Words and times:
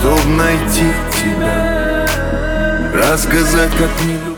Чтоб 0.00 0.24
найти 0.26 0.92
тебя 1.12 2.06
Рассказать, 2.94 3.70
как 3.72 3.90
не 4.02 4.12
люблю. 4.12 4.36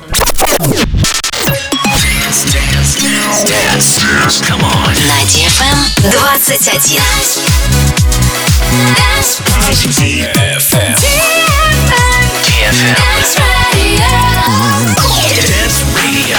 На 5.07 5.21
DFM 5.27 5.79
21. 6.11 7.03
DFM. 9.99 10.97
DFM. 12.47 13.01
Dance 15.47 15.85
Radio. 15.95 16.39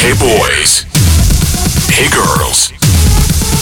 Hey 0.00 0.14
boys. 0.14 0.86
Hey 1.90 2.08
girls. 2.08 2.81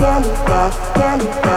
Bye. 0.00 1.49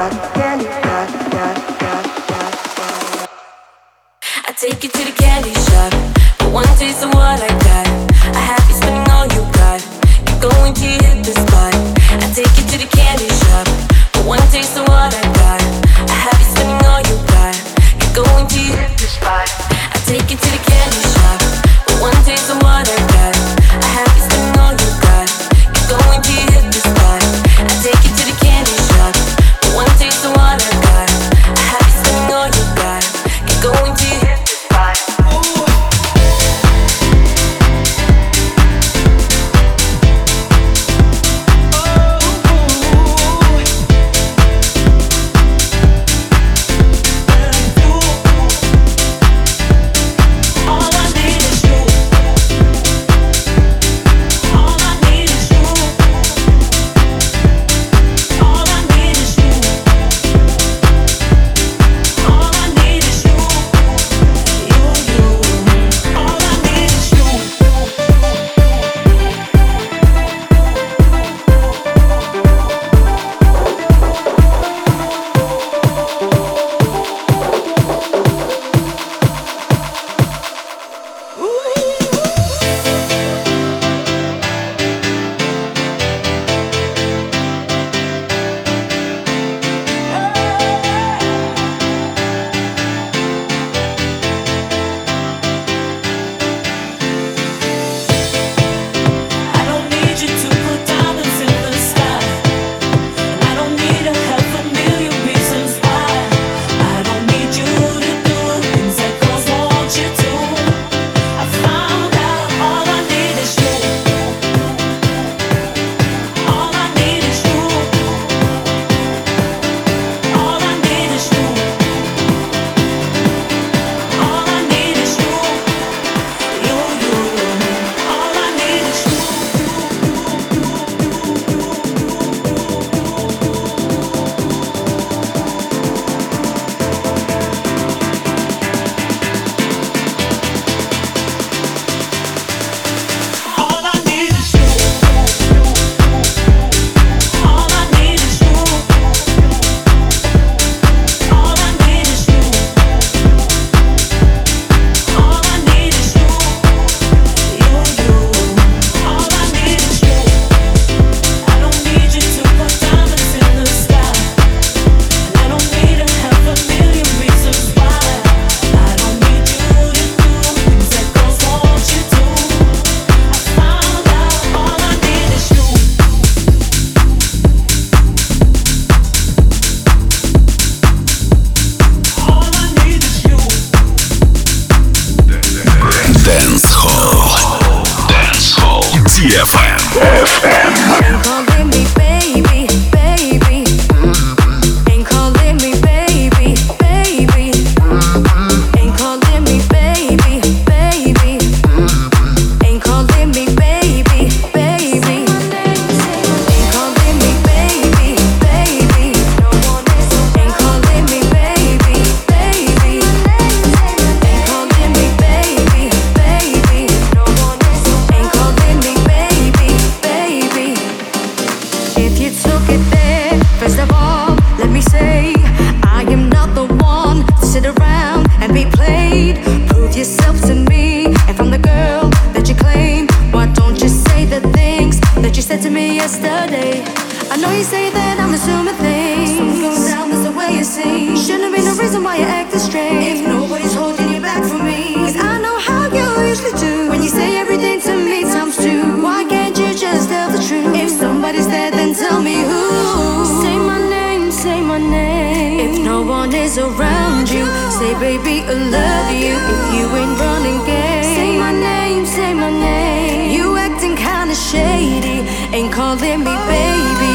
is 256.53 256.59
around 256.59 257.29
you. 257.29 257.45
Say, 257.71 257.93
baby, 257.99 258.43
I 258.45 258.53
love 258.53 259.11
you. 259.11 259.35
If 259.53 259.63
you 259.75 259.85
ain't 259.97 260.19
running 260.19 260.59
game, 260.65 261.03
say 261.03 261.37
my 261.37 261.51
name, 261.51 262.05
say 262.05 262.33
my 262.33 262.49
name. 262.49 263.31
You 263.31 263.57
acting 263.57 263.95
kinda 263.95 264.35
shady, 264.35 265.17
ain't 265.55 265.71
calling 265.71 266.19
me 266.27 266.35
baby. 266.53 267.13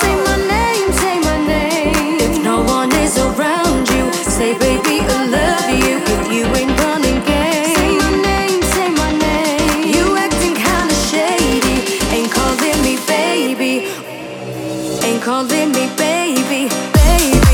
Say 0.00 0.14
my 0.28 0.36
name, 0.54 0.88
say 1.00 1.16
my 1.28 1.38
name. 1.54 2.20
If 2.26 2.42
no 2.42 2.62
one 2.62 2.92
is 3.04 3.16
around 3.18 3.88
you, 3.94 4.04
say, 4.36 4.52
baby, 4.58 4.96
I 5.16 5.20
love 5.38 5.68
you. 5.82 5.94
If 6.14 6.32
you 6.32 6.44
ain't 6.60 6.78
running. 6.80 7.04
Calling 15.24 15.72
me 15.72 15.86
baby, 15.96 16.68
baby 16.92 17.53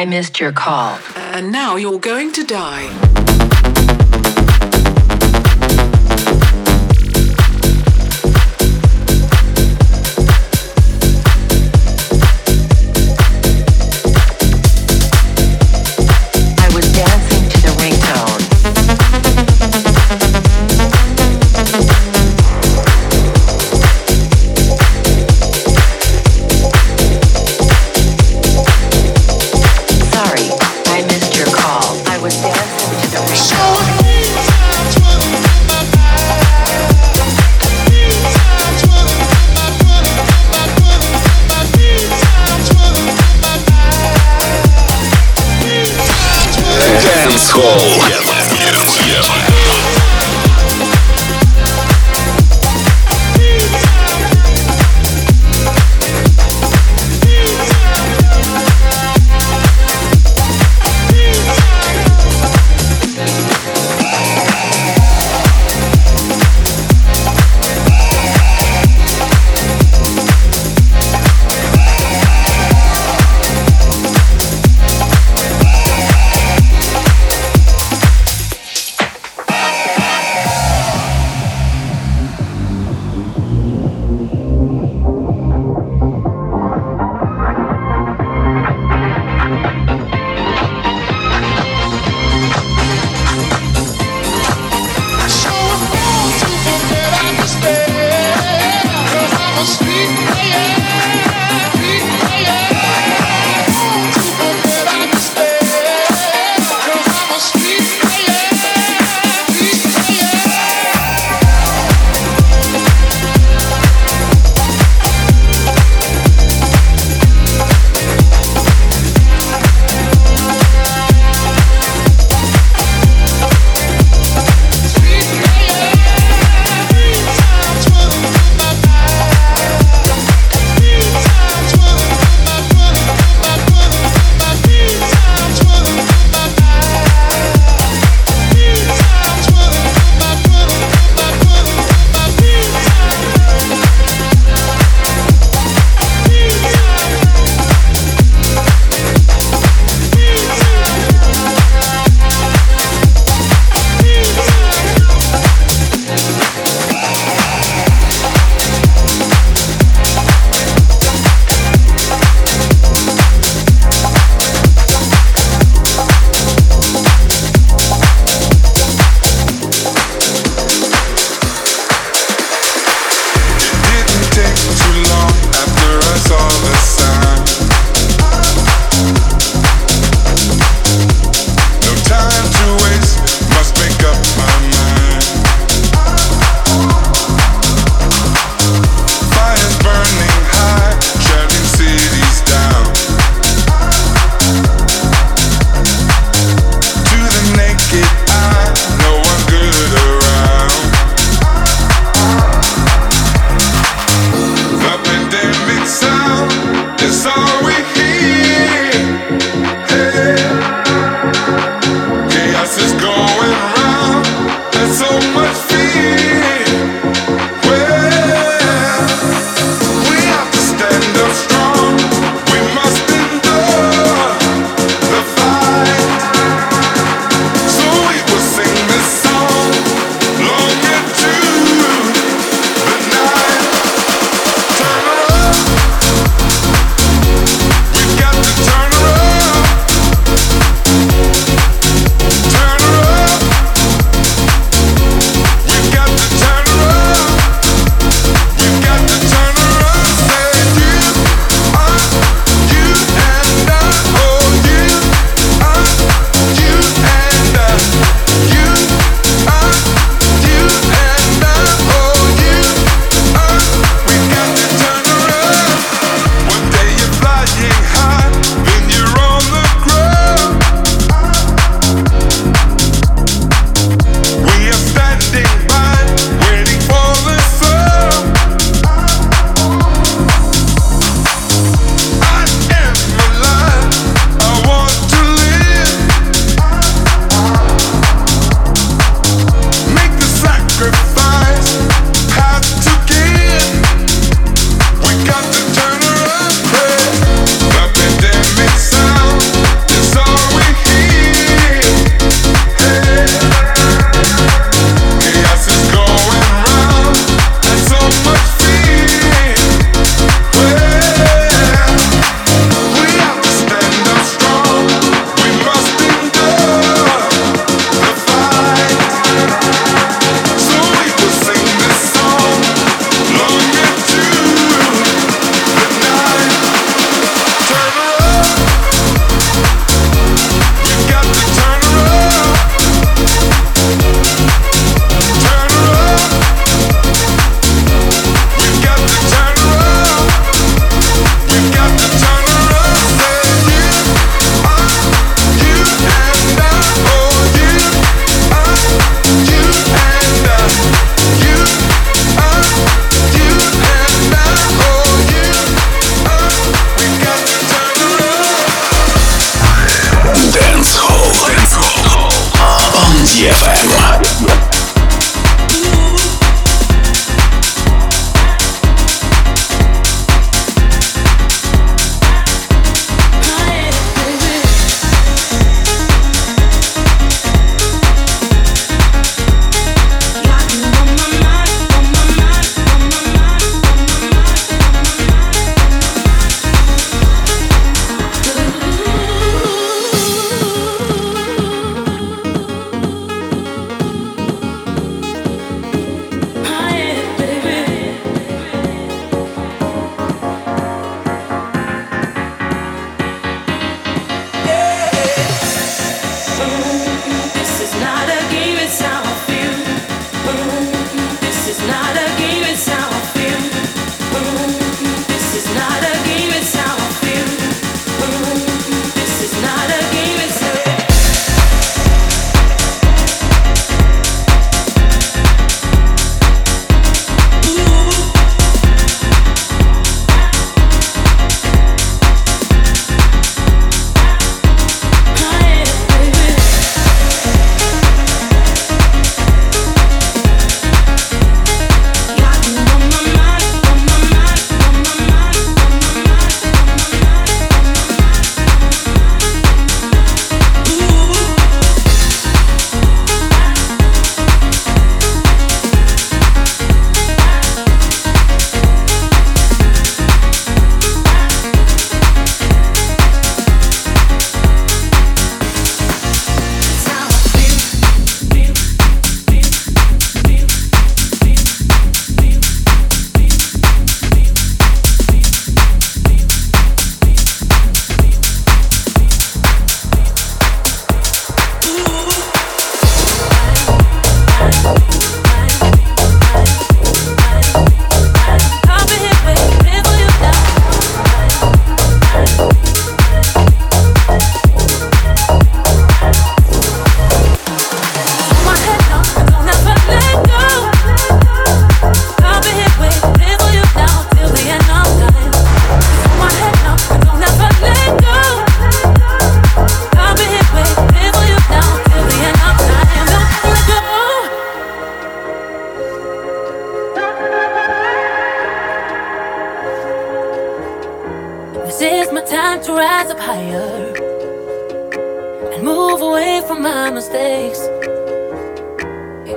I 0.00 0.06
missed 0.06 0.40
your 0.40 0.50
call. 0.50 0.98
And 1.34 1.52
now 1.52 1.76
you're 1.76 1.98
going 1.98 2.32
to 2.32 2.42
die. 2.42 3.09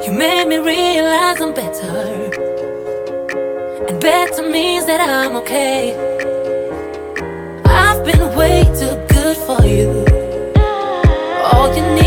You 0.03 0.11
made 0.11 0.49
me 0.49 0.57
realize 0.57 1.39
I'm 1.39 1.53
better. 1.53 1.85
And 3.87 4.01
better 4.01 4.49
means 4.49 4.85
that 4.85 4.99
I'm 4.99 5.37
okay. 5.37 5.95
I've 7.63 8.03
been 8.03 8.35
way 8.35 8.63
too 8.65 8.95
good 9.07 9.37
for 9.37 9.65
you. 9.65 10.05
All 11.53 11.73
you 11.73 11.95
need. 11.95 12.02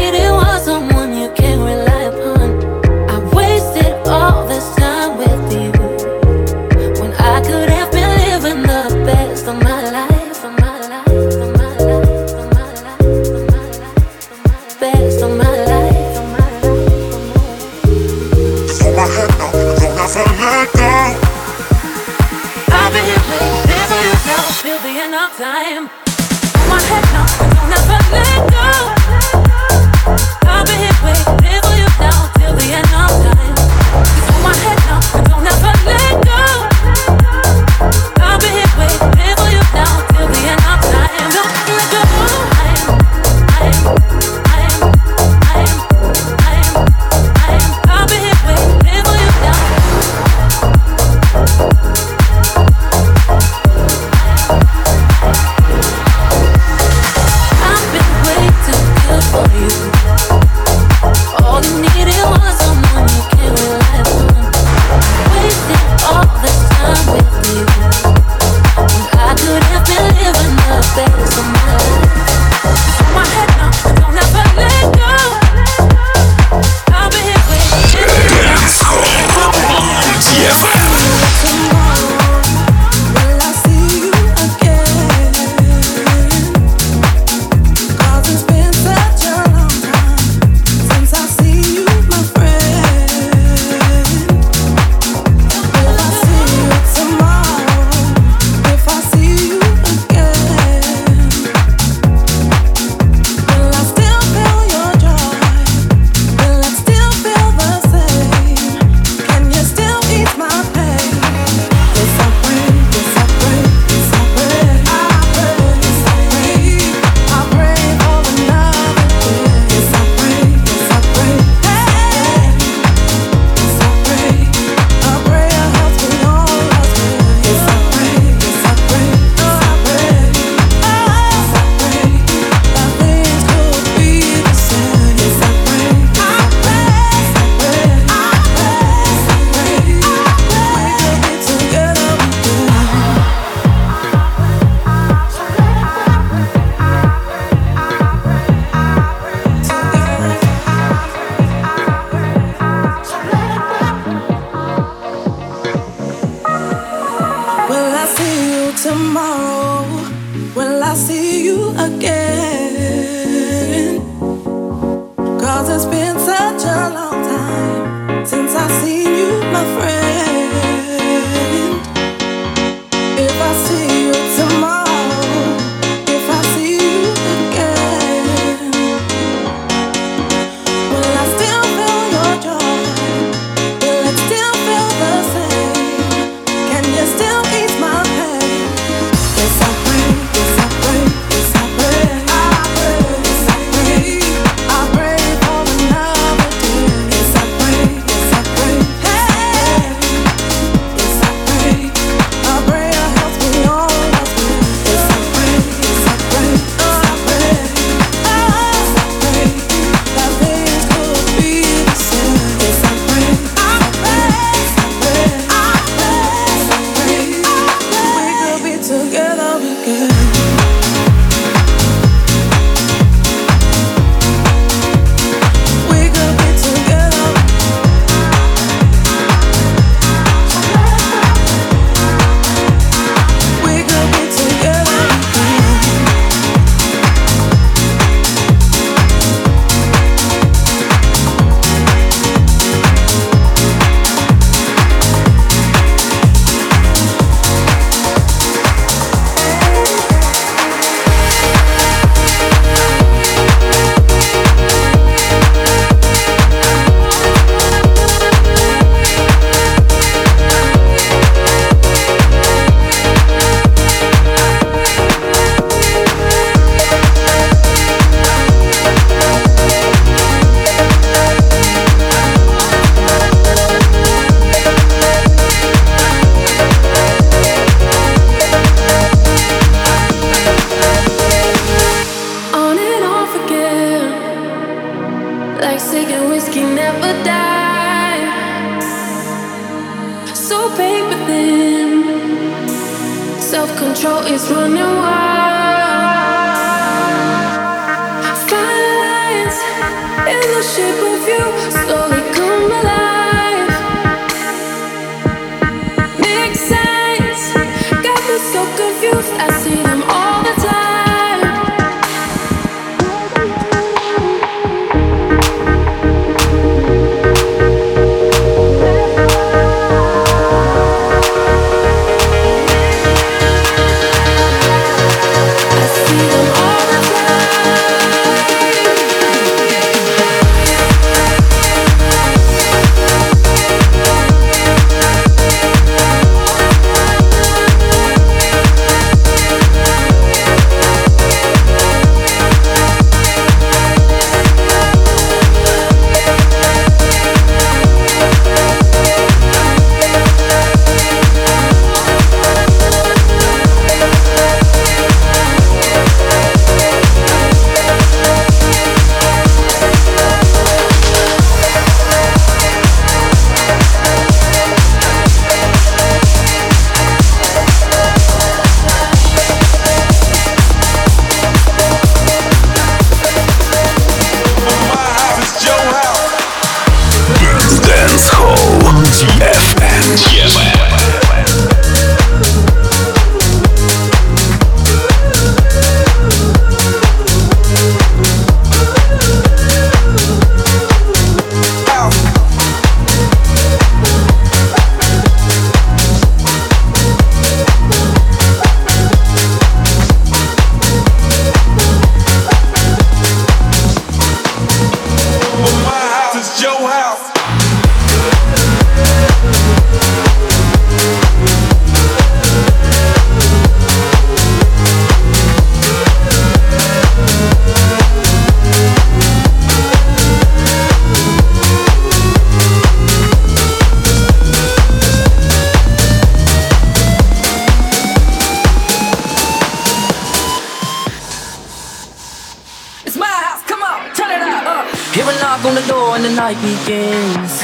Begins. 437.06 437.62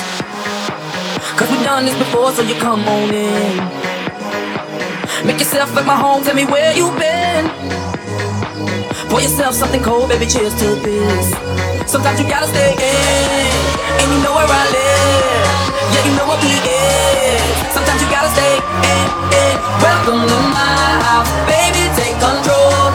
Cause 1.37 1.51
we've 1.51 1.65
done 1.65 1.85
this 1.85 1.97
before, 1.99 2.31
so 2.33 2.43
you 2.43 2.55
come 2.55 2.87
on 2.87 3.11
in. 3.11 3.57
Make 5.27 5.39
yourself 5.39 5.77
at 5.77 5.87
my 5.87 5.97
home, 5.97 6.23
tell 6.25 6.35
me 6.35 6.45
where 6.45 6.73
you've 6.75 6.97
been. 6.99 7.51
Pour 9.11 9.21
yourself 9.21 9.55
something 9.55 9.83
cold, 9.83 10.09
baby, 10.09 10.27
cheers 10.27 10.55
to 10.63 10.69
this. 10.87 11.27
Sometimes 11.91 12.21
you 12.21 12.27
gotta 12.29 12.47
stay 12.47 12.73
in, 12.73 13.53
and 14.01 14.09
you 14.13 14.19
know 14.23 14.35
where 14.35 14.47
I 14.47 14.65
live. 14.79 15.49
Yeah, 15.93 16.03
you 16.09 16.15
know 16.17 16.27
what 16.27 16.41
we 16.43 16.55
is. 16.55 17.43
Sometimes 17.75 18.01
you 18.03 18.09
gotta 18.11 18.31
stay 18.31 18.55
in, 18.95 19.07
in. 19.43 19.55
Welcome 19.83 20.23
to 20.31 20.39
my 20.55 20.77
house, 21.07 21.31
baby, 21.51 21.83
take 21.99 22.17
control 22.23 22.92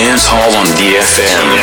Dance 0.00 0.24
Hall 0.24 0.56
on 0.56 0.64
DFM. 0.80 1.60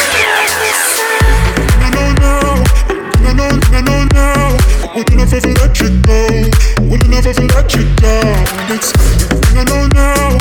We 4.93 5.03
never 5.15 5.39
let 5.57 5.79
you 5.81 5.89
go. 6.05 6.21
We 6.85 6.97
never 7.09 7.33
let 7.33 7.73
you 7.73 7.83
down. 7.95 8.45
It's 8.69 8.93
no, 9.55 9.63
no, 9.63 9.87
no, 9.87 10.37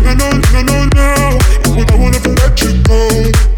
no, 0.00 0.28
no, 0.62 0.88
no. 0.96 1.38
We 1.76 1.84
won't 1.84 2.26
let 2.40 2.62
you 2.62 2.82
go. 2.82 3.53